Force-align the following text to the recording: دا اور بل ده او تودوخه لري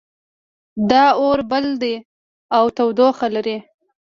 دا 0.89 1.03
اور 1.21 1.39
بل 1.51 1.65
ده 1.81 1.93
او 2.57 2.65
تودوخه 2.77 3.27
لري 3.35 3.57